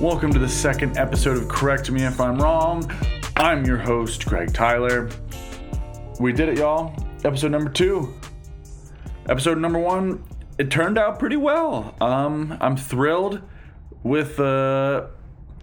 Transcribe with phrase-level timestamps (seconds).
[0.00, 2.88] Welcome to the second episode of Correct Me If I'm Wrong.
[3.34, 5.10] I'm your host, Greg Tyler.
[6.20, 6.94] We did it, y'all.
[7.24, 8.14] Episode number two.
[9.28, 10.22] Episode number one,
[10.56, 11.96] it turned out pretty well.
[12.00, 13.42] Um, I'm thrilled
[14.04, 15.06] with uh,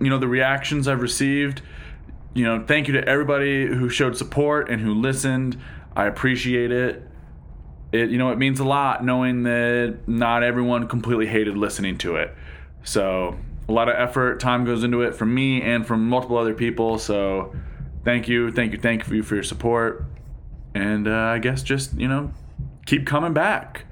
[0.01, 1.61] you know the reactions I've received.
[2.33, 5.57] You know, thank you to everybody who showed support and who listened.
[5.95, 7.07] I appreciate it.
[7.93, 12.17] It you know it means a lot knowing that not everyone completely hated listening to
[12.17, 12.35] it.
[12.83, 16.53] So a lot of effort, time goes into it from me and from multiple other
[16.53, 16.97] people.
[16.97, 17.55] So
[18.03, 20.05] thank you, thank you, thank you for your support.
[20.73, 22.31] And uh, I guess just you know
[22.85, 23.85] keep coming back.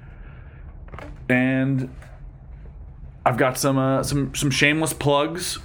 [1.29, 1.93] And
[3.25, 5.59] I've got some uh, some some shameless plugs.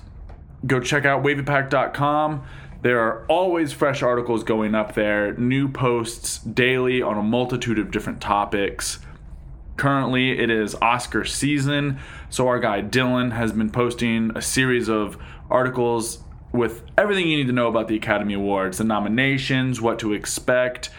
[0.67, 2.45] Go check out wavypack.com.
[2.81, 7.91] There are always fresh articles going up there, new posts daily on a multitude of
[7.91, 9.01] different topics.
[9.79, 12.01] Currently, it is Oscar season,
[12.31, 15.17] so our guy Dylan has been posting a series of
[15.49, 16.19] articles
[16.53, 20.91] with everything you need to know about the Academy Awards, the nominations, what to expect.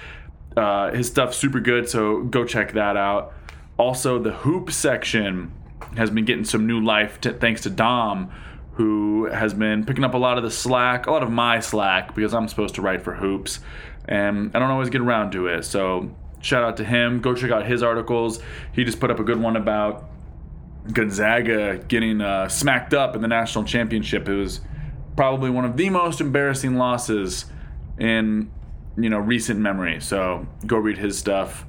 [0.56, 3.34] Uh, his stuff's super good, so go check that out.
[3.78, 5.52] Also, the hoop section
[5.98, 8.32] has been getting some new life t- thanks to Dom,
[8.76, 12.16] who has been picking up a lot of the slack, a lot of my slack,
[12.16, 13.60] because I'm supposed to write for hoops,
[14.08, 15.66] and I don't always get around to it.
[15.66, 17.22] So shout out to him.
[17.22, 18.40] Go check out his articles.
[18.74, 20.10] He just put up a good one about
[20.92, 24.28] Gonzaga getting uh, smacked up in the national championship.
[24.28, 24.62] It was
[25.16, 27.46] probably one of the most embarrassing losses
[28.00, 28.52] in
[28.98, 30.00] you know recent memory.
[30.02, 31.66] So go read his stuff.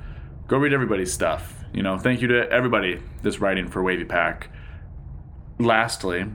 [0.49, 1.57] Go read everybody's stuff.
[1.73, 4.51] You know, thank you to everybody that's writing for Wavy Pack.
[5.59, 6.27] Lastly,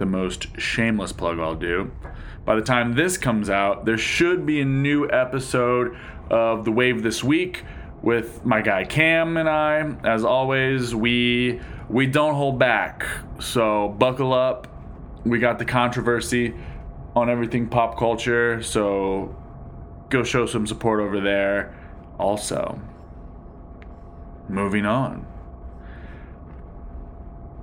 [0.00, 1.92] the most shameless plug I'll do.
[2.44, 5.96] By the time this comes out, there should be a new episode
[6.28, 7.62] of The Wave This Week
[8.02, 9.94] with my guy Cam and I.
[10.02, 13.06] As always, we we don't hold back.
[13.38, 14.66] So buckle up.
[15.24, 16.54] We got the controversy
[17.14, 19.36] on everything pop culture, so
[20.08, 21.76] go show some support over there.
[22.18, 22.80] Also,
[24.48, 25.29] moving on.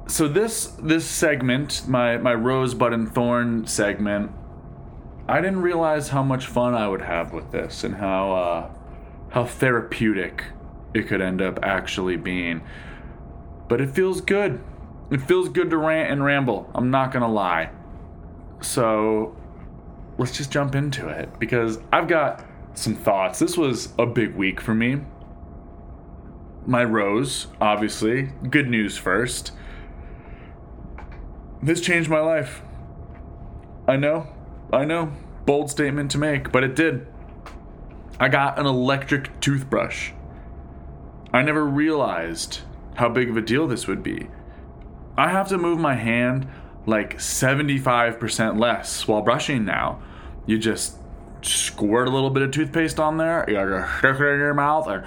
[0.07, 4.31] So this this segment, my my rosebud and thorn segment,
[5.27, 8.71] I didn't realize how much fun I would have with this and how uh,
[9.31, 10.45] how therapeutic
[10.93, 12.61] it could end up actually being.
[13.67, 14.61] But it feels good.
[15.11, 16.71] It feels good to rant and ramble.
[16.73, 17.71] I'm not gonna lie.
[18.61, 19.35] So
[20.17, 22.45] let's just jump into it because I've got
[22.75, 23.39] some thoughts.
[23.39, 25.01] This was a big week for me.
[26.65, 28.29] My rose, obviously.
[28.49, 29.51] Good news first.
[31.61, 32.61] This changed my life.
[33.87, 34.27] I know,
[34.71, 35.11] I know.
[35.45, 37.07] Bold statement to make, but it did.
[38.19, 40.11] I got an electric toothbrush.
[41.33, 42.61] I never realized
[42.95, 44.27] how big of a deal this would be.
[45.17, 46.47] I have to move my hand
[46.85, 50.01] like 75% less while brushing now.
[50.45, 50.97] You just
[51.41, 54.87] squirt a little bit of toothpaste on there, you gotta stick it in your mouth,
[54.87, 55.03] and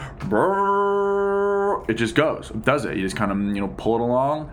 [1.88, 2.50] it just goes.
[2.50, 2.96] It does it.
[2.96, 4.50] You just kind of, you know, pull it along.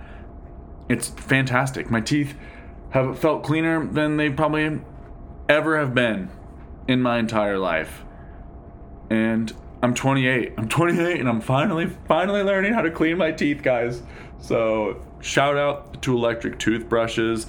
[0.90, 1.90] It's fantastic.
[1.90, 2.36] My teeth
[2.92, 4.82] have felt cleaner than they probably
[5.50, 6.30] ever have been
[6.88, 8.04] in my entire life.
[9.10, 10.54] And I'm 28.
[10.58, 14.02] I'm 28 and I'm finally finally learning how to clean my teeth, guys.
[14.40, 17.48] So, shout out to electric toothbrushes.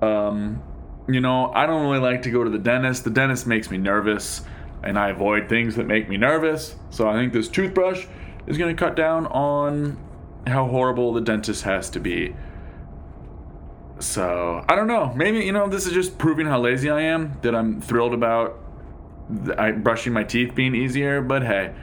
[0.00, 0.62] Um,
[1.08, 3.04] you know, I don't really like to go to the dentist.
[3.04, 4.42] The dentist makes me nervous
[4.82, 6.76] and I avoid things that make me nervous.
[6.90, 8.06] So, I think this toothbrush
[8.46, 9.98] is going to cut down on
[10.46, 12.34] how horrible the dentist has to be.
[14.00, 15.12] So, I don't know.
[15.14, 18.58] Maybe, you know, this is just proving how lazy I am, that I'm thrilled about
[19.56, 21.74] I, brushing my teeth being easier, but hey,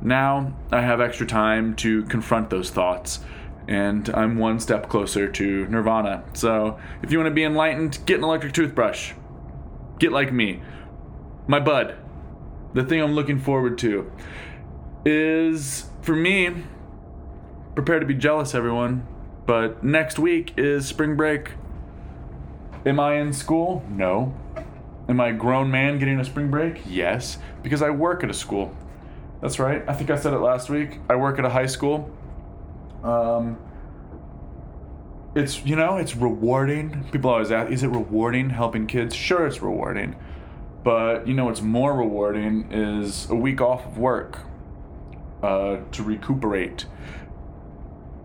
[0.00, 3.20] now I have extra time to confront those thoughts,
[3.68, 6.24] and I'm one step closer to nirvana.
[6.34, 9.12] So if you want to be enlightened, get an electric toothbrush.
[9.98, 10.62] Get like me.
[11.46, 11.96] My bud.
[12.72, 14.10] The thing I'm looking forward to
[15.04, 16.64] is, for me,
[17.74, 19.06] prepare to be jealous, everyone.
[19.46, 21.50] But next week is spring break.
[22.86, 23.82] Am I in school?
[23.88, 24.34] No.
[25.08, 26.82] Am I a grown man getting a spring break?
[26.86, 28.74] Yes, because I work at a school.
[29.40, 29.82] That's right.
[29.86, 31.00] I think I said it last week.
[31.08, 32.10] I work at a high school.
[33.02, 33.58] Um,
[35.34, 37.04] it's you know it's rewarding.
[37.10, 39.14] People always ask, is it rewarding helping kids?
[39.14, 40.16] Sure, it's rewarding,
[40.82, 44.40] but you know what's more rewarding is a week off of work
[45.42, 46.86] uh, to recuperate.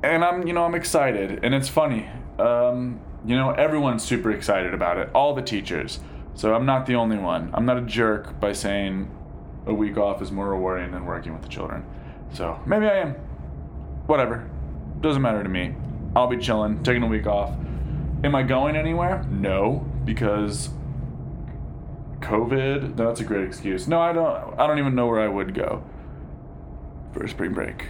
[0.03, 2.09] And I'm you know I'm excited, and it's funny.
[2.37, 5.09] Um, you know everyone's super excited about it.
[5.13, 5.99] All the teachers.
[6.35, 7.49] So I'm not the only one.
[7.53, 9.11] I'm not a jerk by saying
[9.65, 11.85] a week off is more rewarding than working with the children.
[12.33, 13.15] So maybe I am.
[14.05, 14.49] Whatever.
[15.01, 15.75] Doesn't matter to me.
[16.15, 17.53] I'll be chilling, taking a week off.
[18.23, 19.23] Am I going anywhere?
[19.29, 20.69] No, because
[22.19, 22.95] COVID.
[22.95, 23.87] No, that's a great excuse.
[23.87, 24.59] No, I don't.
[24.59, 25.83] I don't even know where I would go
[27.13, 27.85] for a spring break.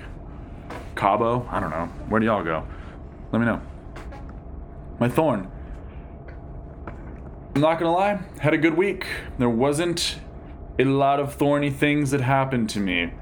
[0.95, 1.47] Cabo?
[1.51, 1.85] I don't know.
[2.09, 2.65] Where do y'all go?
[3.31, 3.61] Let me know.
[4.99, 5.49] My thorn.
[7.55, 9.05] I'm not gonna lie, had a good week.
[9.37, 10.19] There wasn't
[10.77, 13.13] a lot of thorny things that happened to me.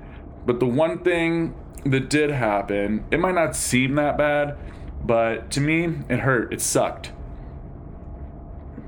[0.45, 4.57] But the one thing that did happen, it might not seem that bad,
[5.03, 6.51] but to me, it hurt.
[6.51, 7.11] It sucked.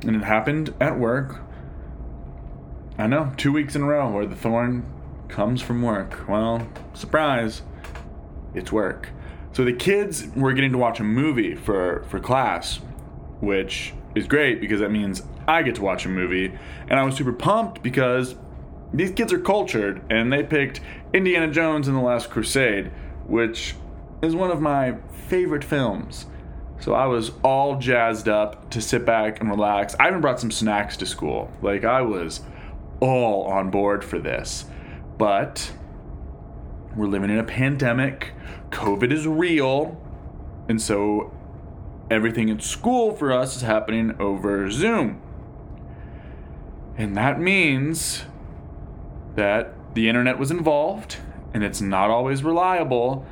[0.02, 1.42] And it happened at work.
[2.98, 4.86] I know, two weeks in a row where the thorn
[5.28, 6.28] comes from work.
[6.28, 7.62] Well, surprise,
[8.54, 9.10] it's work.
[9.52, 12.80] So the kids were getting to watch a movie for, for class,
[13.42, 16.58] which is great because that means I get to watch a movie.
[16.88, 18.36] And I was super pumped because
[18.94, 20.82] these kids are cultured and they picked
[21.14, 22.92] Indiana Jones and the Last Crusade,
[23.28, 23.76] which
[24.22, 24.98] is one of my
[25.28, 26.26] favorite films.
[26.80, 29.96] So I was all jazzed up to sit back and relax.
[30.00, 31.52] I even brought some snacks to school.
[31.62, 32.42] Like I was
[33.00, 34.66] all on board for this.
[35.18, 35.72] But
[36.96, 38.34] we're living in a pandemic.
[38.72, 40.00] COVID is real.
[40.68, 41.34] And so
[42.10, 45.22] everything in school for us is happening over Zoom.
[46.98, 48.24] And that means
[49.36, 51.18] that the internet was involved
[51.54, 53.26] and it's not always reliable.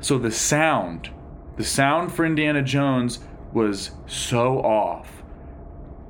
[0.00, 1.10] So the sound,
[1.56, 3.20] the sound for Indiana Jones
[3.52, 5.22] was so off.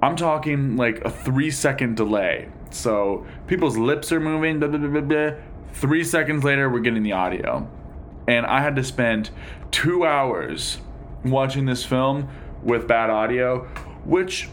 [0.02, 2.48] I'm talking like a three second delay.
[2.70, 5.30] So people's lips are moving, blah, blah, blah.
[5.80, 7.68] Three seconds later, we're getting the audio.
[8.28, 9.30] And I had to spend
[9.70, 10.78] two hours
[11.24, 12.28] watching this film
[12.62, 13.64] with bad audio,
[14.04, 14.48] which,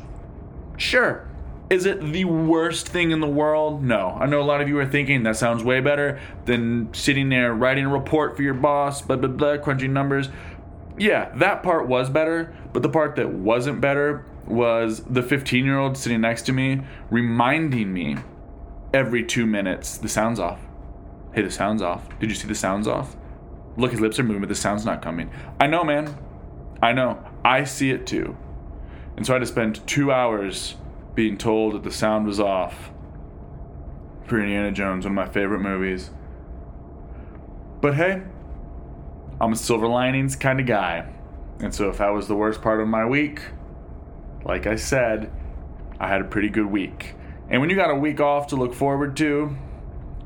[0.77, 1.29] sure,
[1.69, 3.83] is it the worst thing in the world?
[3.83, 4.17] No.
[4.19, 7.53] I know a lot of you are thinking that sounds way better than sitting there
[7.53, 10.29] writing a report for your boss, blah, blah, blah, crunching numbers.
[10.97, 15.77] Yeah, that part was better, but the part that wasn't better was the 15 year
[15.77, 16.81] old sitting next to me
[17.11, 18.15] reminding me
[18.93, 20.66] every two minutes the sound's off.
[21.37, 22.17] Hey, the sound's off.
[22.17, 23.15] Did you see the sound's off?
[23.75, 25.29] Look, his lips are moving, but the sound's not coming.
[25.59, 26.17] I know, man.
[26.81, 27.23] I know.
[27.45, 28.35] I see it too.
[29.15, 30.77] And so I had to spend two hours
[31.13, 32.89] being told that the sound was off
[34.25, 36.09] for Indiana Jones, one of my favorite movies.
[37.81, 38.23] But hey,
[39.39, 41.07] I'm a silver linings kind of guy.
[41.59, 43.41] And so if that was the worst part of my week,
[44.43, 45.31] like I said,
[45.99, 47.13] I had a pretty good week.
[47.47, 49.55] And when you got a week off to look forward to,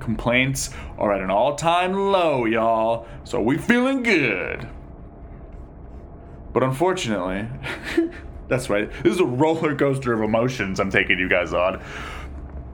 [0.01, 3.07] complaints are at an all time low, y'all.
[3.23, 4.67] So we feeling good.
[6.53, 7.47] But unfortunately,
[8.51, 8.91] That's right.
[9.01, 11.81] This is a roller coaster of emotions I'm taking you guys on.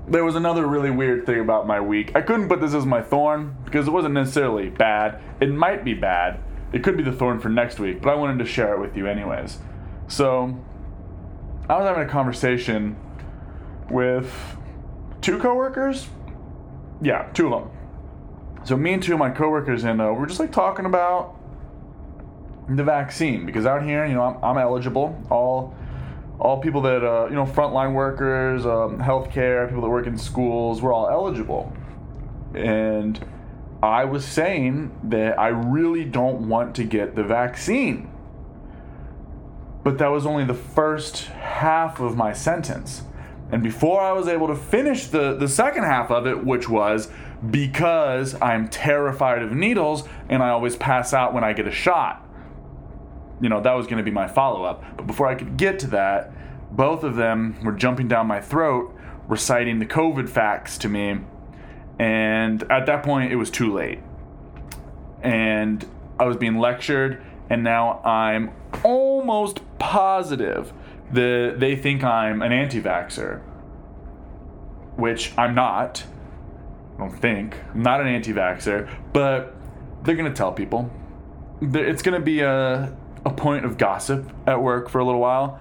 [0.08, 2.16] There was another really weird thing about my week.
[2.16, 5.22] I couldn't put this as my thorn because it wasn't necessarily bad.
[5.40, 6.40] It might be bad.
[6.74, 8.98] It could be the thorn for next week, but I wanted to share it with
[8.98, 9.60] you anyways.
[10.08, 10.58] So,
[11.70, 12.96] I was having a conversation
[13.92, 14.34] with
[15.22, 16.08] two coworkers.
[17.02, 17.72] Yeah, two of them.
[18.64, 21.36] So me and two of my coworkers and uh, we're just like talking about
[22.70, 25.22] the vaccine because out here, you know, I'm, I'm eligible.
[25.30, 25.76] All
[26.40, 30.82] all people that uh, you know, frontline workers, um, healthcare, people that work in schools,
[30.82, 31.74] we're all eligible.
[32.54, 33.24] And
[33.82, 38.12] I was saying that I really don't want to get the vaccine.
[39.84, 43.04] But that was only the first half of my sentence.
[43.52, 47.10] And before I was able to finish the, the second half of it, which was
[47.50, 52.28] because I'm terrified of needles and I always pass out when I get a shot
[53.42, 54.84] you know, that was going to be my follow up.
[54.96, 56.32] But before I could get to that,
[56.76, 58.94] both of them were jumping down my throat,
[59.28, 61.20] reciting the COVID facts to me.
[62.00, 64.00] And at that point, it was too late.
[65.22, 65.86] And
[66.20, 68.52] I was being lectured, and now I'm
[68.84, 70.74] almost positive
[71.12, 73.42] that they think I'm an anti-vaxer,
[74.96, 76.04] which I'm not.
[76.96, 77.56] I don't think.
[77.74, 79.56] I'm not an anti-vaxer, but
[80.04, 80.92] they're to tell people.
[81.62, 82.96] It's to be a
[83.28, 85.60] a point of gossip at work for a little while.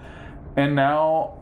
[0.56, 1.38] And now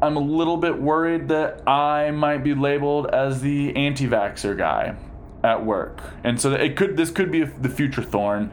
[0.00, 4.94] I'm a little bit worried that I might be labeled as the anti-vaxer guy
[5.42, 6.00] at work.
[6.22, 8.52] And so it could this could be the future thorn.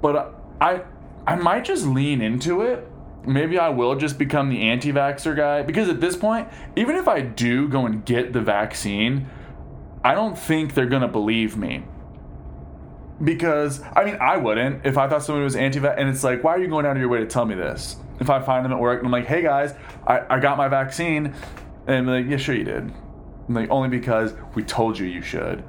[0.00, 0.82] But I
[1.26, 2.88] I might just lean into it.
[3.24, 5.62] Maybe I will just become the anti vaxxer guy.
[5.62, 9.28] Because at this point, even if I do go and get the vaccine,
[10.04, 11.84] I don't think they're going to believe me.
[13.22, 16.52] Because I mean I wouldn't if I thought someone was anti-vax and it's like why
[16.52, 17.96] are you going out of your way to tell me this?
[18.18, 19.74] If I find them at work and I'm like hey guys
[20.08, 21.32] I, I got my vaccine
[21.86, 22.92] and I'm like yeah sure you did.
[23.48, 25.62] I'm like only because we told you you should.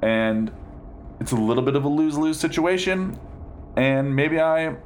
[0.00, 0.50] And
[1.20, 3.18] it's a little bit of a lose-lose situation
[3.76, 4.76] and maybe I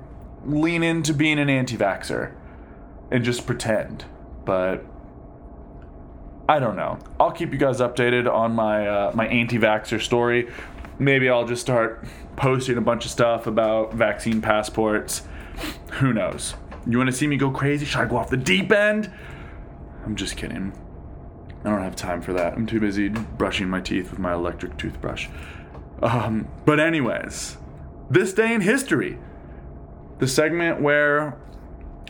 [0.46, 2.34] lean into being an anti vaxxer
[3.10, 4.04] and just pretend.
[4.44, 4.84] But
[6.48, 6.98] I don't know.
[7.18, 10.50] I'll keep you guys updated on my uh, my anti vaxxer story.
[10.98, 15.22] Maybe I'll just start posting a bunch of stuff about vaccine passports.
[15.94, 16.54] Who knows?
[16.86, 17.84] You want to see me go crazy?
[17.84, 19.10] Should I go off the deep end?
[20.04, 20.72] I'm just kidding.
[21.64, 22.54] I don't have time for that.
[22.54, 25.28] I'm too busy brushing my teeth with my electric toothbrush.
[26.00, 27.56] Um, but, anyways,
[28.08, 29.18] this day in history,
[30.18, 31.38] the segment where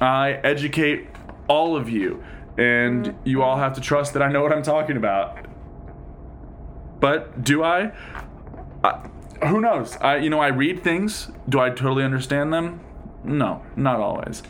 [0.01, 1.09] I educate
[1.49, 2.23] all of you,
[2.59, 5.47] and you all have to trust that I know what I'm talking about.
[7.01, 7.93] But do I?
[8.83, 9.09] I
[9.47, 9.97] who knows?
[9.97, 11.31] I you know I read things.
[11.49, 12.81] Do I totally understand them?
[13.25, 14.43] No, not always.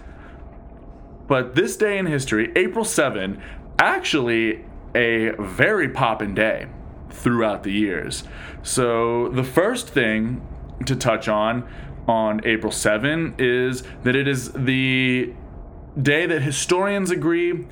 [1.27, 3.43] But this day in history, April 7,
[3.81, 6.69] actually a very poppin' day
[7.11, 8.23] throughout the years.
[8.63, 10.47] So the first thing
[10.85, 11.69] to touch on
[12.09, 15.35] on April 7 is that it is the
[16.01, 17.67] day that historians agree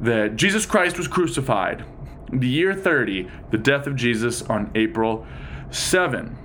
[0.00, 1.84] that Jesus Christ was crucified.
[2.32, 5.26] The year 30, the death of Jesus on April
[5.70, 6.36] 7.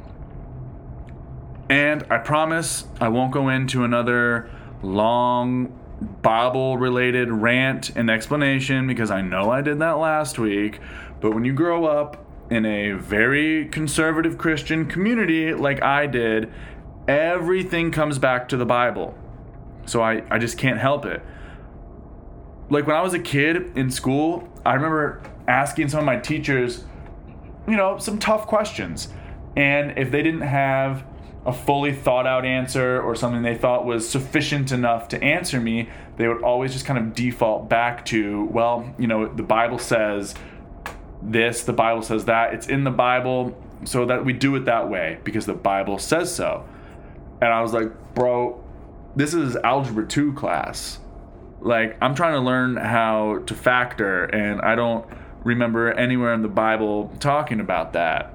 [1.70, 4.50] And I promise I won't go into another
[4.82, 5.80] long
[6.22, 10.80] Bible related rant and explanation because I know I did that last week.
[11.22, 16.52] But when you grow up in a very conservative Christian community like I did,
[17.08, 19.16] everything comes back to the Bible.
[19.86, 21.22] So I, I just can't help it.
[22.70, 26.84] Like when I was a kid in school, I remember asking some of my teachers,
[27.68, 29.10] you know, some tough questions.
[29.56, 31.06] And if they didn't have
[31.46, 35.90] a fully thought out answer or something they thought was sufficient enough to answer me,
[36.18, 40.34] they would always just kind of default back to, well, you know, the Bible says
[41.22, 44.90] this, the Bible says that, it's in the Bible, so that we do it that
[44.90, 46.66] way because the Bible says so.
[47.46, 48.64] And I was like, bro,
[49.16, 50.98] this is algebra 2 class.
[51.62, 55.06] Like, I'm trying to learn how to factor, and I don't
[55.44, 58.34] remember anywhere in the Bible talking about that.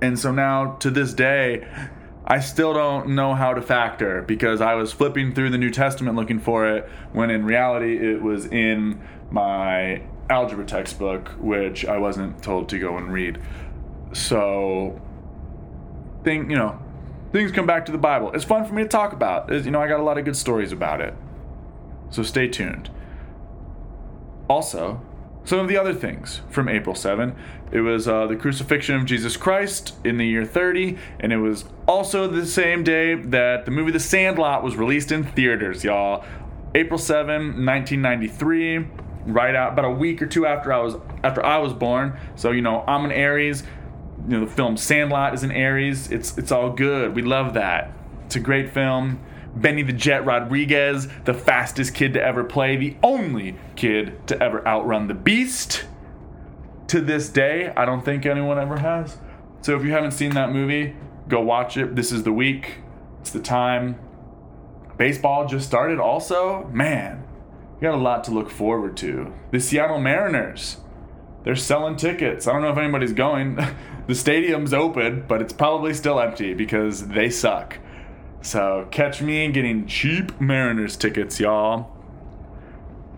[0.00, 1.68] And so now to this day,
[2.24, 6.16] I still don't know how to factor because I was flipping through the New Testament
[6.16, 12.42] looking for it when in reality it was in my algebra textbook, which I wasn't
[12.42, 13.38] told to go and read.
[14.14, 14.98] So,
[16.24, 16.81] think, you know,
[17.32, 18.30] things come back to the Bible.
[18.32, 19.50] It's fun for me to talk about.
[19.52, 21.14] It's, you know, I got a lot of good stories about it.
[22.10, 22.90] So stay tuned.
[24.48, 25.00] Also,
[25.44, 27.34] some of the other things from April 7.
[27.72, 31.64] It was uh, the crucifixion of Jesus Christ in the year 30, and it was
[31.88, 36.24] also the same day that the movie The Sandlot was released in theaters, y'all.
[36.74, 37.26] April 7,
[37.64, 38.86] 1993,
[39.26, 42.18] right out about a week or two after I was after I was born.
[42.36, 43.62] So, you know, I'm an Aries.
[44.28, 46.10] You know, the film Sandlot is an Aries.
[46.10, 47.14] It's it's all good.
[47.14, 47.92] We love that.
[48.26, 49.20] It's a great film.
[49.54, 54.66] Benny the Jet Rodriguez, the fastest kid to ever play, the only kid to ever
[54.66, 55.84] outrun the beast.
[56.88, 59.18] To this day, I don't think anyone ever has.
[59.60, 60.96] So if you haven't seen that movie,
[61.28, 61.96] go watch it.
[61.96, 62.78] This is the week,
[63.20, 63.98] it's the time.
[64.96, 66.68] Baseball just started, also.
[66.72, 67.24] Man,
[67.80, 69.32] you got a lot to look forward to.
[69.50, 70.78] The Seattle Mariners,
[71.44, 72.46] they're selling tickets.
[72.46, 73.58] I don't know if anybody's going.
[74.06, 77.78] the stadium's open, but it's probably still empty because they suck.
[78.42, 81.90] So catch me getting cheap Mariners tickets, y'all.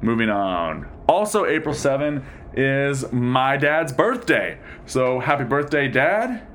[0.00, 0.86] Moving on.
[1.08, 4.58] Also, April 7 is my dad's birthday.
[4.86, 6.46] So happy birthday, Dad.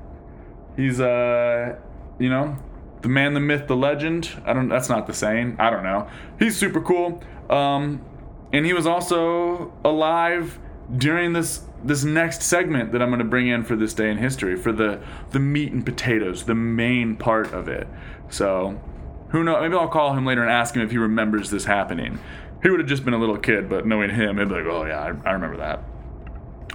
[0.76, 1.76] He's uh
[2.18, 2.56] you know,
[3.02, 4.30] the man, the myth, the legend.
[4.44, 5.56] I don't that's not the saying.
[5.58, 6.08] I don't know.
[6.38, 7.22] He's super cool.
[7.50, 8.04] Um
[8.52, 10.58] and he was also alive
[10.96, 14.18] during this this next segment that I'm going to bring in for this day in
[14.18, 17.88] history for the the meat and potatoes, the main part of it.
[18.28, 18.80] So,
[19.30, 19.62] who knows?
[19.62, 22.18] Maybe I'll call him later and ask him if he remembers this happening.
[22.62, 24.84] He would have just been a little kid, but knowing him, he'd be like, "Oh
[24.84, 25.82] yeah, I, I remember that.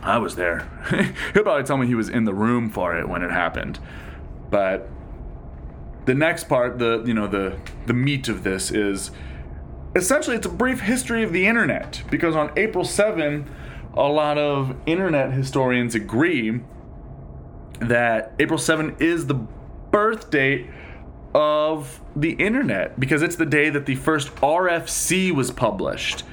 [0.02, 0.68] I was there."
[1.34, 3.80] He'll probably tell me he was in the room for it when it happened.
[4.50, 4.90] But
[6.06, 9.12] the next part, the you know the the meat of this is
[9.96, 13.50] essentially it's a brief history of the internet because on April 7
[13.96, 16.62] a lot of internet historians agree
[17.80, 20.68] that April 7 is the birth date
[21.34, 26.24] of the internet because it's the day that the first RFC was published.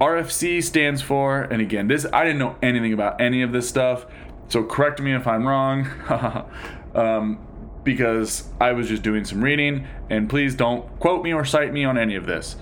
[0.00, 4.06] RFC stands for, and again, this I didn't know anything about any of this stuff,
[4.48, 5.88] so correct me if I'm wrong,
[6.94, 7.38] um,
[7.82, 11.84] because I was just doing some reading, and please don't quote me or cite me
[11.84, 12.56] on any of this.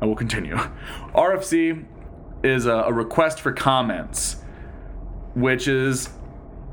[0.00, 0.54] I will continue.
[1.14, 1.84] RFC
[2.44, 4.36] is a, a request for comments,
[5.34, 6.10] which is,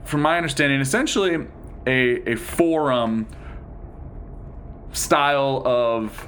[0.04, 1.48] from my understanding, essentially
[1.88, 3.28] a, a forum
[4.92, 6.28] style of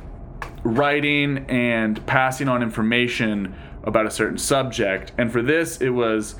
[0.64, 5.12] writing and passing on information about a certain subject.
[5.18, 6.36] And for this, it was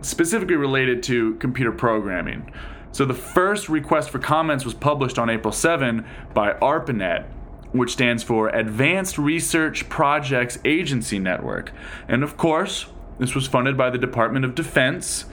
[0.00, 2.50] specifically related to computer programming.
[2.92, 7.26] So the first request for comments was published on April 7 by ARPANET,
[7.76, 11.72] which stands for Advanced Research Projects Agency Network.
[12.08, 12.86] And of course,
[13.18, 15.26] this was funded by the Department of Defense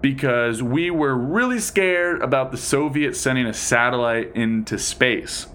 [0.00, 5.46] because we were really scared about the Soviets sending a satellite into space.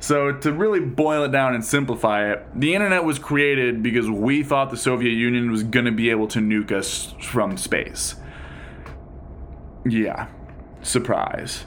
[0.00, 4.44] So, to really boil it down and simplify it, the internet was created because we
[4.44, 8.14] thought the Soviet Union was going to be able to nuke us from space.
[9.84, 10.28] Yeah,
[10.82, 11.66] surprise.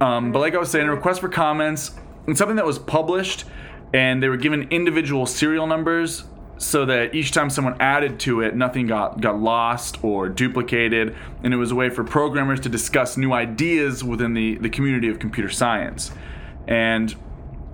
[0.00, 1.92] Um, but like I was saying, request for comments,
[2.26, 3.44] and something that was published,
[3.92, 6.24] and they were given individual serial numbers
[6.58, 11.52] so that each time someone added to it, nothing got, got lost or duplicated, and
[11.52, 15.18] it was a way for programmers to discuss new ideas within the, the community of
[15.18, 16.12] computer science.
[16.68, 17.14] And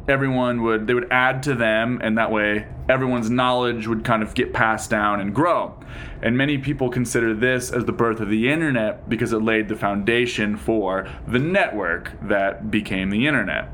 [0.09, 4.33] everyone would they would add to them and that way everyone's knowledge would kind of
[4.35, 5.79] get passed down and grow.
[6.23, 9.77] And many people consider this as the birth of the internet because it laid the
[9.77, 13.71] foundation for the network that became the internet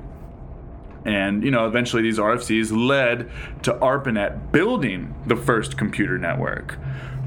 [1.05, 3.31] and you know eventually these rfcs led
[3.63, 6.79] to arpanet building the first computer network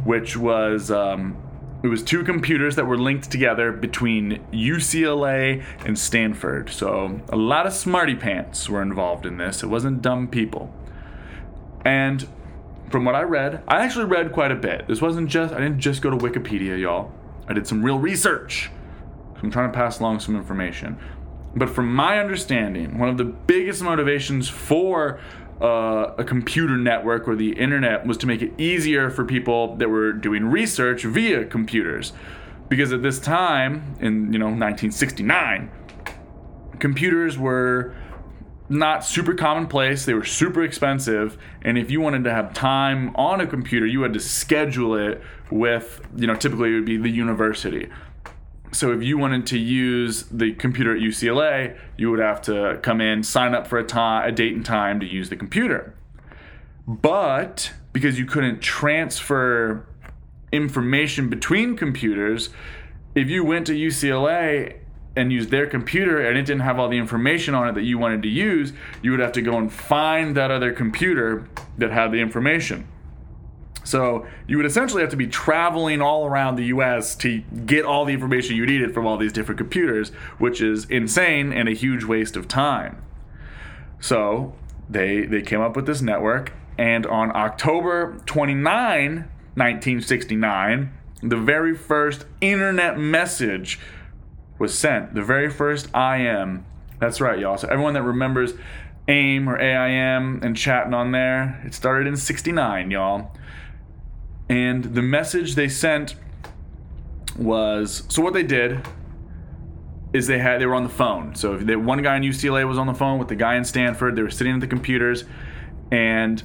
[0.04, 1.36] which was um,
[1.84, 6.70] it was two computers that were linked together between UCLA and Stanford.
[6.70, 9.62] So a lot of smarty pants were involved in this.
[9.62, 10.74] It wasn't dumb people.
[11.86, 12.28] And
[12.90, 14.88] from what I read, I actually read quite a bit.
[14.88, 17.12] This wasn't just I didn't just go to Wikipedia, y'all.
[17.48, 18.72] I did some real research.
[19.44, 20.98] I'm trying to pass along some information.
[21.58, 25.20] But from my understanding, one of the biggest motivations for
[25.60, 29.90] uh, a computer network or the internet was to make it easier for people that
[29.90, 32.14] were doing research via computers.
[32.70, 35.72] Because at this time, in you know 1969,
[36.80, 37.96] computers were
[38.70, 40.06] not super commonplace.
[40.06, 44.04] They were super expensive, and if you wanted to have time on a computer, you
[44.04, 47.90] had to schedule it with you know typically it would be the university
[48.72, 53.02] so if you wanted to use the computer at UCLA, you would have to come
[53.02, 55.96] in, sign up for a time, a date and time to use the computer.
[56.88, 59.88] But because you couldn't transfer
[60.52, 62.50] information between computers,
[63.16, 64.78] if you went to UCLA
[65.16, 67.98] and used their computer and it didn't have all the information on it that you
[67.98, 72.12] wanted to use, you would have to go and find that other computer that had
[72.12, 72.88] the information.
[73.88, 78.04] So you would essentially have to be traveling all around the US to get all
[78.04, 82.04] the information you needed from all these different computers, which is insane and a huge
[82.04, 83.02] waste of time.
[84.02, 84.54] So
[84.90, 89.16] they they came up with this network and on October 29,
[89.56, 90.92] 1969,
[91.24, 93.80] the very first internet message
[94.60, 95.16] was sent.
[95.16, 96.66] The very first IM.
[97.00, 97.58] That's right, y'all.
[97.58, 98.54] So everyone that remembers
[99.08, 103.32] AIM or AIM and chatting on there, it started in 69, y'all
[104.50, 106.16] and the message they sent
[107.38, 108.86] was so what they did
[110.14, 111.36] is they had they were on the phone.
[111.36, 113.66] So if they, one guy in UCLA was on the phone with the guy in
[113.66, 115.26] Stanford, they were sitting at the computers,
[115.92, 116.42] and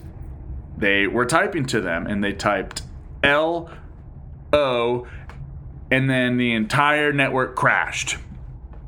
[0.77, 2.83] they were typing to them, and they typed
[3.23, 3.71] L
[4.53, 5.07] O,
[5.91, 8.17] and then the entire network crashed,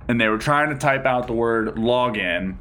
[0.09, 2.57] and they were trying to type out the word login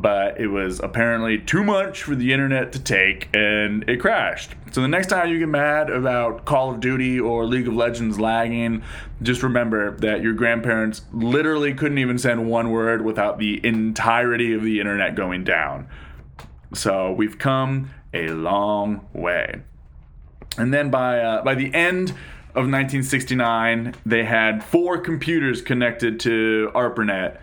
[0.00, 4.54] but it was apparently too much for the internet to take and it crashed.
[4.70, 8.20] So the next time you get mad about Call of Duty or League of Legends
[8.20, 8.84] lagging,
[9.22, 14.62] just remember that your grandparents literally couldn't even send one word without the entirety of
[14.62, 15.88] the internet going down.
[16.74, 19.62] So we've come a long way.
[20.56, 22.10] And then by uh, by the end
[22.50, 27.40] of 1969, they had four computers connected to ARPANET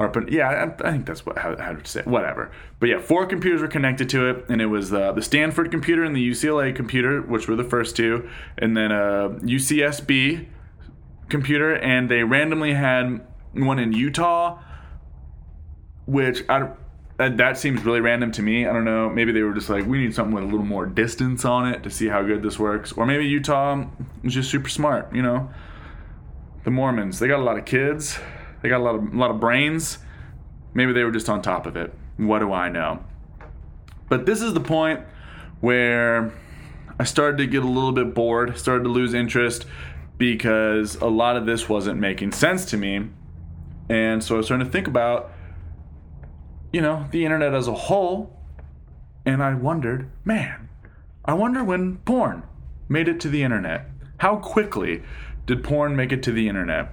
[0.00, 0.32] ARPANET.
[0.32, 2.06] Yeah, I, I think that's what how, how to say it.
[2.06, 2.50] whatever.
[2.80, 6.16] But yeah, four computers were connected to it, and it was the Stanford computer and
[6.16, 10.46] the UCLA computer, which were the first two, and then a UCSB
[11.28, 13.20] computer, and they randomly had
[13.52, 14.58] one in Utah,
[16.06, 16.70] which I
[17.28, 18.66] that seems really random to me.
[18.66, 19.10] I don't know.
[19.10, 21.82] Maybe they were just like, we need something with a little more distance on it
[21.82, 22.92] to see how good this works.
[22.92, 23.84] Or maybe Utah
[24.24, 25.50] is just super smart, you know?
[26.64, 28.18] The Mormons, they got a lot of kids.
[28.62, 29.98] They got a lot of a lot of brains.
[30.74, 31.92] Maybe they were just on top of it.
[32.16, 33.04] What do I know?
[34.08, 35.00] But this is the point
[35.60, 36.32] where
[36.98, 39.64] I started to get a little bit bored, started to lose interest
[40.18, 43.08] because a lot of this wasn't making sense to me.
[43.88, 45.32] And so I was starting to think about,
[46.72, 48.36] you know, the internet as a whole.
[49.24, 50.68] And I wondered, man,
[51.24, 52.42] I wonder when porn
[52.88, 53.88] made it to the internet.
[54.18, 55.02] How quickly
[55.46, 56.92] did porn make it to the internet?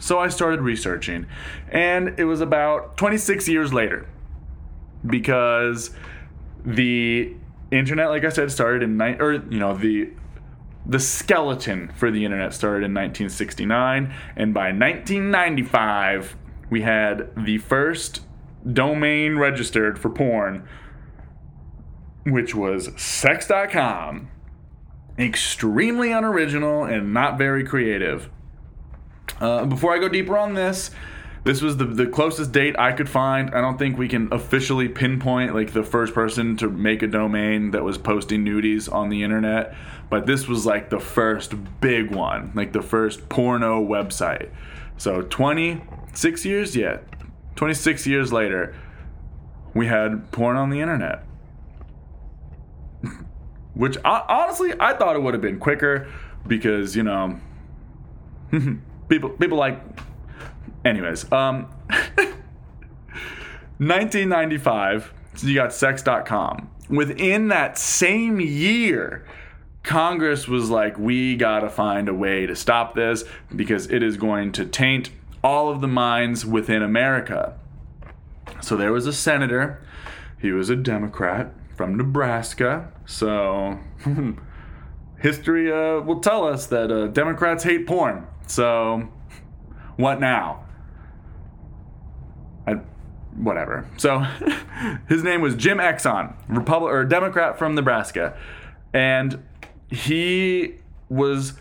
[0.00, 1.26] So I started researching,
[1.70, 4.06] and it was about 26 years later
[5.06, 5.90] because
[6.64, 7.34] the
[7.70, 10.10] internet, like I said, started in ni- or you know the
[10.86, 16.36] the skeleton for the internet started in 1969, and by 1995
[16.70, 18.22] we had the first
[18.70, 20.68] domain registered for porn,
[22.24, 24.30] which was sex.com.
[25.18, 28.30] Extremely unoriginal and not very creative.
[29.40, 30.90] Uh, before I go deeper on this,
[31.44, 33.54] this was the, the closest date I could find.
[33.54, 37.70] I don't think we can officially pinpoint like the first person to make a domain
[37.70, 39.74] that was posting nudies on the internet,
[40.10, 44.50] but this was like the first big one, like the first porno website.
[44.96, 46.98] So 26 years, yeah,
[47.56, 48.74] 26 years later,
[49.74, 51.24] we had porn on the internet.
[53.74, 56.12] Which honestly, I thought it would have been quicker
[56.46, 57.38] because, you know,
[59.08, 59.80] people people like
[60.84, 61.68] anyways um
[63.78, 69.26] 1995 so you got sex.com within that same year
[69.82, 74.52] congress was like we gotta find a way to stop this because it is going
[74.52, 75.10] to taint
[75.42, 77.56] all of the minds within america.
[78.60, 79.80] So there was a senator
[80.40, 83.78] he was a democrat from nebraska so
[85.18, 89.08] history uh, will tell us that uh, democrats hate porn so,
[89.96, 90.64] what now?
[92.66, 92.74] I,
[93.36, 93.86] whatever.
[93.96, 94.18] So,
[95.08, 98.36] his name was Jim Exon, Republic or Democrat from Nebraska,
[98.92, 99.42] and
[99.90, 100.74] he
[101.08, 101.54] was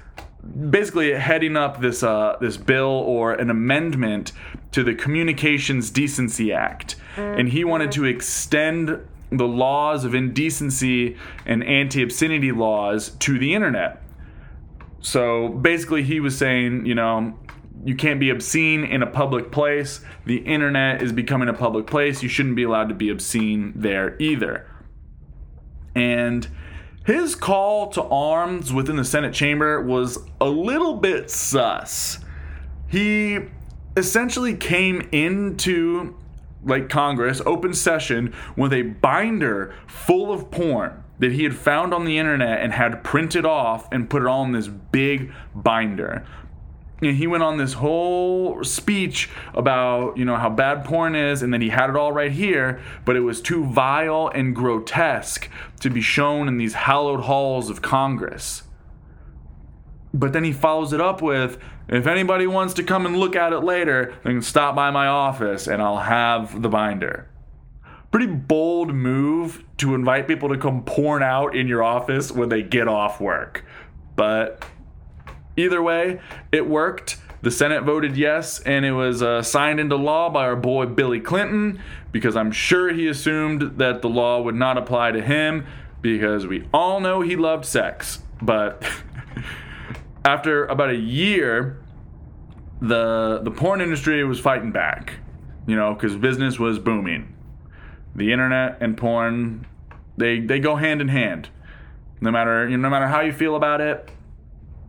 [0.70, 4.32] basically heading up this uh, this bill or an amendment
[4.72, 11.64] to the Communications Decency Act, and he wanted to extend the laws of indecency and
[11.64, 14.02] anti obscenity laws to the internet.
[15.08, 17.34] So basically, he was saying, you know,
[17.86, 20.02] you can't be obscene in a public place.
[20.26, 22.22] The internet is becoming a public place.
[22.22, 24.70] You shouldn't be allowed to be obscene there either.
[25.96, 26.46] And
[27.06, 32.20] his call to arms within the Senate chamber was a little bit sus.
[32.90, 33.40] He
[33.96, 36.18] essentially came into
[36.66, 42.06] like Congress, open session, with a binder full of porn that he had found on
[42.06, 46.26] the internet and had printed off and put it all in this big binder.
[47.02, 51.54] And he went on this whole speech about, you know, how bad porn is, and
[51.54, 55.50] then he had it all right here, but it was too vile and grotesque
[55.80, 58.64] to be shown in these hallowed halls of Congress.
[60.12, 63.54] But then he follows it up with if anybody wants to come and look at
[63.54, 67.28] it later, then stop by my office and I'll have the binder
[68.12, 72.64] pretty bold move to invite people to come porn out in your office when they
[72.64, 73.66] get off work.
[74.16, 74.66] But
[75.56, 76.20] either way,
[76.52, 77.18] it worked.
[77.42, 81.20] The Senate voted yes, and it was uh, signed into law by our boy Billy
[81.20, 81.80] Clinton
[82.12, 85.68] because I'm sure he assumed that the law would not apply to him
[86.02, 88.20] because we all know he loved sex.
[88.42, 88.84] But
[90.26, 91.80] after about a year,
[92.82, 95.14] the the porn industry was fighting back,
[95.68, 97.37] you know, because business was booming
[98.18, 99.66] the internet and porn
[100.18, 101.48] they they go hand in hand.
[102.20, 104.10] No matter you know, no matter how you feel about it,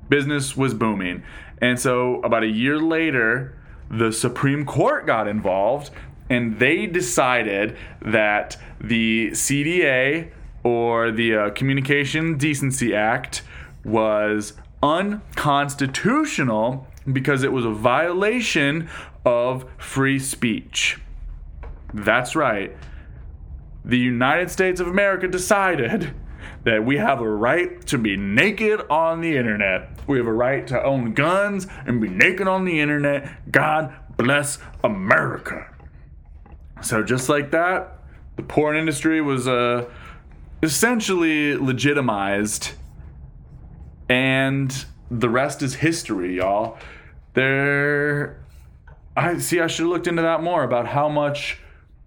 [0.08, 1.22] business was booming.
[1.60, 3.56] And so about a year later,
[3.90, 5.90] the Supreme Court got involved
[6.30, 10.30] and they decided that the CDA
[10.62, 13.42] or the uh, Communication Decency Act
[13.84, 18.88] was unconstitutional because it was a violation
[19.24, 21.00] of free speech.
[21.92, 22.76] That's right
[23.84, 26.14] the United States of America decided
[26.64, 29.90] that we have a right to be naked on the internet.
[30.06, 33.50] We have a right to own guns and be naked on the internet.
[33.50, 35.72] God bless America.
[36.82, 37.98] So, just like that,
[38.36, 39.88] the porn industry was uh,
[40.62, 42.72] essentially legitimized,
[44.08, 46.78] and the rest is history, y'all.
[47.34, 48.40] There,
[49.16, 49.60] I see.
[49.60, 51.58] I should have looked into that more about how much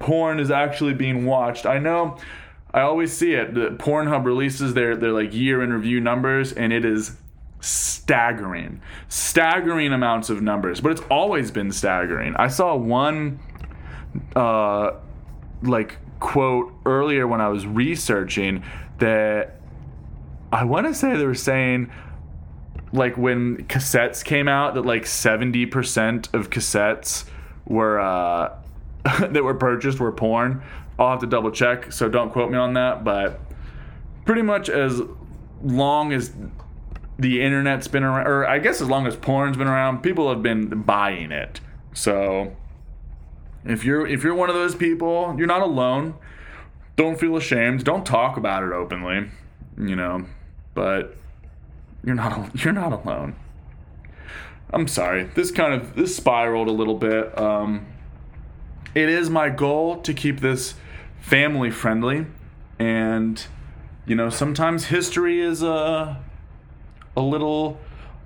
[0.02, 1.66] porn is actually being watched.
[1.66, 2.18] I know
[2.74, 3.54] I always see it.
[3.54, 7.16] The Pornhub releases their their like year in review numbers and it is
[7.60, 8.82] staggering.
[9.10, 12.36] Staggering amounts of numbers, but it's always been staggering.
[12.38, 13.40] I saw one
[14.36, 14.92] uh
[15.62, 18.64] like quote earlier when I was researching
[19.00, 19.60] that
[20.52, 21.92] I want to say they were saying
[22.94, 27.26] like when cassettes came out that like 70% of cassettes
[27.66, 28.56] were uh
[29.20, 30.62] that were purchased were porn.
[31.00, 33.04] I'll have to double check, so don't quote me on that.
[33.04, 33.40] But
[34.26, 35.02] pretty much as
[35.64, 36.32] long as
[37.18, 40.44] the internet's been around, or I guess as long as porn's been around, people have
[40.44, 41.60] been buying it.
[41.94, 42.56] So
[43.66, 46.16] if you're if you're one of those people, you're not alone.
[46.96, 47.84] Don't feel ashamed.
[47.84, 49.30] Don't talk about it openly,
[49.78, 50.26] you know.
[50.74, 51.16] But
[52.04, 53.36] you're not you're not alone.
[54.74, 55.24] I'm sorry.
[55.24, 57.38] This kind of this spiraled a little bit.
[57.38, 57.86] Um,
[58.94, 60.76] it is my goal to keep this
[61.20, 62.26] family friendly,
[62.80, 63.46] and
[64.06, 66.22] you know sometimes history is a
[67.16, 67.80] a little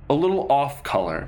[0.10, 1.28] a little off color.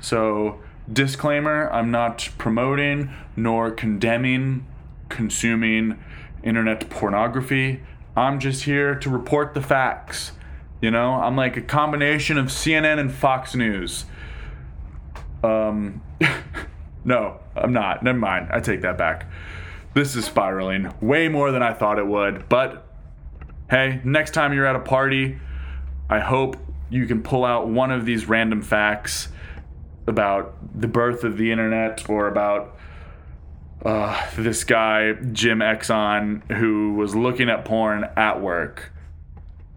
[0.00, 0.60] So
[0.92, 4.66] disclaimer: I'm not promoting nor condemning
[5.08, 5.98] consuming
[6.42, 7.80] internet pornography.
[8.16, 10.32] I'm just here to report the facts.
[10.80, 14.06] You know, I'm like a combination of CNN and Fox News.
[15.44, 16.02] Um,
[17.04, 18.02] no, I'm not.
[18.02, 18.48] Never mind.
[18.50, 19.26] I take that back.
[19.94, 22.48] This is spiraling way more than I thought it would.
[22.48, 22.86] But
[23.70, 25.38] hey, next time you're at a party,
[26.08, 26.56] I hope
[26.90, 29.28] you can pull out one of these random facts
[30.06, 32.76] about the birth of the internet or about
[33.84, 38.92] uh, this guy, Jim Exon, who was looking at porn at work.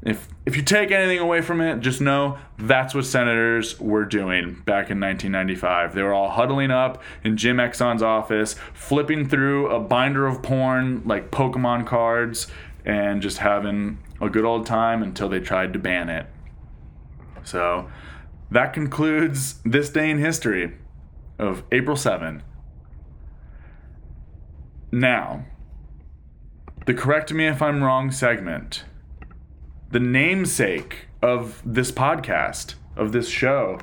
[0.05, 4.55] If if you take anything away from it, just know that's what senators were doing
[4.65, 5.95] back in 1995.
[5.95, 11.03] They were all huddling up in Jim Exon's office, flipping through a binder of porn
[11.05, 12.47] like Pokemon cards,
[12.85, 16.27] and just having a good old time until they tried to ban it.
[17.45, 17.89] So
[18.51, 20.73] that concludes this day in history
[21.39, 22.43] of April 7.
[24.91, 25.45] Now,
[26.85, 28.83] the correct me if I'm wrong segment
[29.93, 33.79] the namesake of this podcast, of this show,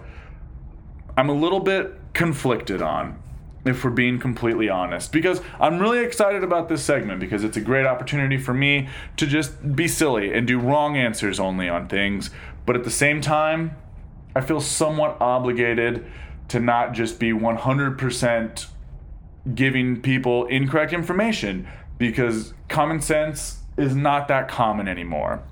[1.16, 3.23] I'm a little bit conflicted on,
[3.64, 7.61] if we're being completely honest, because I'm really excited about this segment because it's a
[7.61, 12.31] great opportunity for me to just be silly and do wrong answers only on things.
[12.66, 13.77] But at the same time,
[14.35, 16.05] I feel somewhat obligated
[16.49, 18.66] to not just be 100%
[19.55, 21.68] giving people incorrect information
[21.99, 25.44] because common sense is not that common anymore.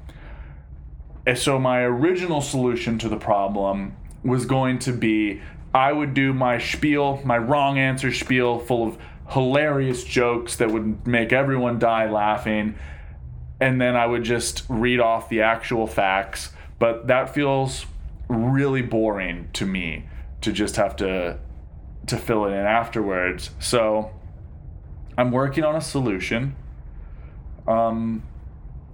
[1.29, 5.43] And so my original solution to the problem was going to be
[5.75, 11.07] I would do my spiel, my wrong answer spiel full of hilarious jokes that would
[11.07, 12.77] make everyone die laughing.
[13.61, 16.53] And then I would just read off the actual facts.
[16.79, 17.85] But that feels
[18.31, 20.07] really boring to me
[20.41, 21.39] to just have to
[22.07, 23.51] to fill it in afterwards.
[23.59, 24.13] So
[25.19, 26.57] I'm working on a solution.
[27.67, 28.23] Um,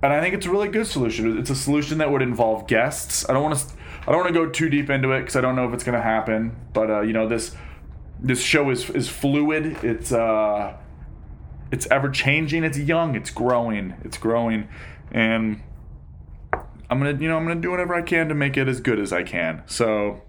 [0.05, 1.39] and I think it's a really good solution.
[1.39, 3.29] It's a solution that would involve guests.
[3.29, 3.67] I don't want to
[4.07, 5.83] I don't want to go too deep into it because I don't know if it's
[5.83, 6.55] going to happen.
[6.75, 7.57] But uh, you know this
[8.21, 9.83] this show is is fluid.
[9.83, 10.77] It's uh
[11.71, 12.65] it's ever changing.
[12.65, 13.15] It's young.
[13.15, 13.95] It's growing.
[14.05, 14.69] It's growing,
[15.11, 15.63] and
[16.91, 18.99] I'm gonna you know I'm gonna do whatever I can to make it as good
[18.99, 19.63] as I can.
[19.67, 20.21] So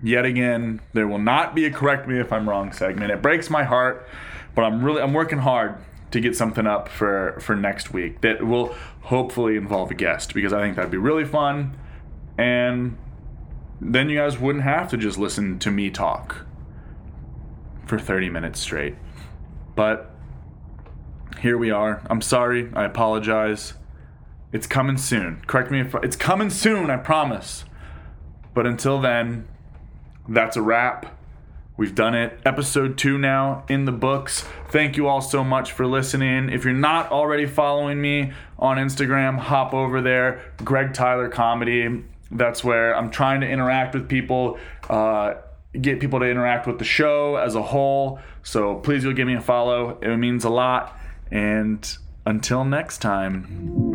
[0.00, 3.10] yet again, there will not be a correct me if I'm wrong segment.
[3.10, 4.08] It breaks my heart,
[4.54, 5.74] but I'm really I'm working hard
[6.10, 10.52] to get something up for for next week that will hopefully involve a guest because
[10.52, 11.76] I think that'd be really fun
[12.36, 12.96] and
[13.80, 16.44] then you guys wouldn't have to just listen to me talk
[17.86, 18.94] for 30 minutes straight.
[19.74, 20.10] But
[21.40, 22.02] here we are.
[22.10, 22.70] I'm sorry.
[22.74, 23.74] I apologize.
[24.52, 25.42] It's coming soon.
[25.46, 27.64] Correct me if it's coming soon, I promise.
[28.52, 29.48] But until then,
[30.28, 31.16] that's a wrap.
[31.80, 32.38] We've done it.
[32.44, 34.44] Episode two now in the books.
[34.68, 36.50] Thank you all so much for listening.
[36.50, 40.52] If you're not already following me on Instagram, hop over there.
[40.62, 42.04] Greg Tyler Comedy.
[42.30, 44.58] That's where I'm trying to interact with people,
[44.90, 45.36] uh,
[45.80, 48.20] get people to interact with the show as a whole.
[48.42, 49.98] So please go give me a follow.
[50.02, 51.00] It means a lot.
[51.30, 53.89] And until next time.